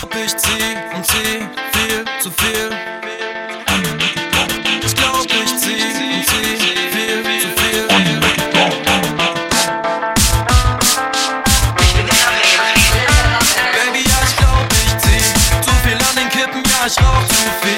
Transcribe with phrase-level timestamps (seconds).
[0.00, 2.70] glaub, ich zieh und zieh viel zu viel.
[4.82, 7.88] Ich glaub, ich zieh und zieh viel zu viel.
[13.72, 15.26] Baby, ja, ich glaub, ich zieh
[15.62, 17.75] zu viel an den Kippen, ja, ich rauch zu viel.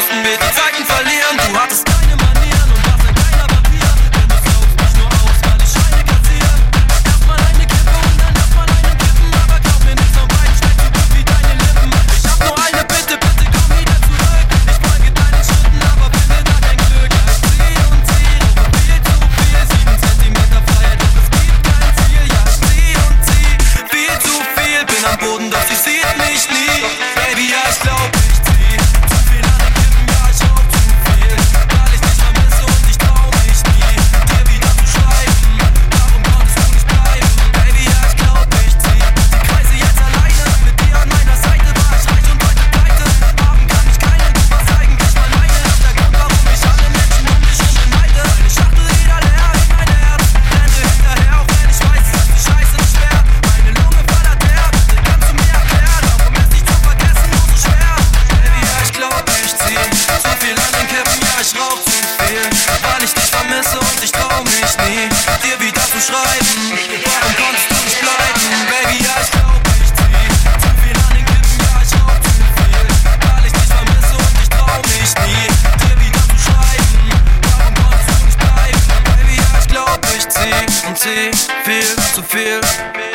[0.00, 1.36] Mussten wir die Zeiten verlieren?
[1.36, 3.88] Du hattest keine Manieren und warst ein kleiner Vampir.
[4.16, 6.56] Denn du saugst mich nur aus, weil ich Scheine kassiere.
[7.04, 9.28] Erstmal eine Kippe und dann erstmal eine Kippen.
[9.44, 11.90] Aber glaub mir nicht, von beiden schmeckt so gut wie deine Lippen.
[12.16, 14.48] Ich hab nur eine Bitte, bitte komm wieder zurück.
[14.72, 17.12] Ich folge deinen Schritten, aber finde da kein Glück.
[17.12, 19.60] Ja, ich zieh und zieh, rufe viel zu viel.
[19.68, 22.24] Sieben Zentimeter Freiheit, doch es gibt kein Ziel.
[22.24, 23.52] Ja, ich und zieh,
[23.92, 24.80] viel zu viel.
[24.88, 25.76] Bin am Boden, doch sie
[81.04, 82.60] du nicht bleiben?
[82.92, 83.09] Baby,